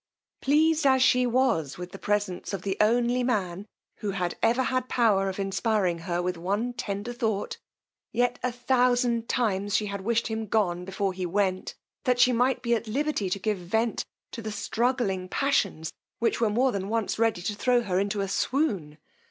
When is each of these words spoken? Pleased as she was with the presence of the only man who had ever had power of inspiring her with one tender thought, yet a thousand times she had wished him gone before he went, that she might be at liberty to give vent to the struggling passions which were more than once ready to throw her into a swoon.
Pleased 0.41 0.87
as 0.87 1.03
she 1.03 1.27
was 1.27 1.77
with 1.77 1.91
the 1.91 1.99
presence 1.99 2.53
of 2.53 2.63
the 2.63 2.75
only 2.81 3.21
man 3.21 3.67
who 3.97 4.09
had 4.09 4.35
ever 4.41 4.63
had 4.63 4.89
power 4.89 5.29
of 5.29 5.37
inspiring 5.39 5.99
her 5.99 6.23
with 6.23 6.39
one 6.39 6.73
tender 6.73 7.13
thought, 7.13 7.59
yet 8.11 8.39
a 8.41 8.51
thousand 8.51 9.29
times 9.29 9.77
she 9.77 9.85
had 9.85 10.01
wished 10.01 10.25
him 10.25 10.47
gone 10.47 10.85
before 10.85 11.13
he 11.13 11.27
went, 11.27 11.75
that 12.05 12.19
she 12.19 12.31
might 12.31 12.63
be 12.63 12.73
at 12.73 12.87
liberty 12.87 13.29
to 13.29 13.37
give 13.37 13.59
vent 13.59 14.03
to 14.31 14.41
the 14.41 14.51
struggling 14.51 15.29
passions 15.29 15.93
which 16.17 16.41
were 16.41 16.49
more 16.49 16.71
than 16.71 16.89
once 16.89 17.19
ready 17.19 17.43
to 17.43 17.53
throw 17.53 17.83
her 17.83 17.99
into 17.99 18.21
a 18.21 18.27
swoon. 18.27 18.97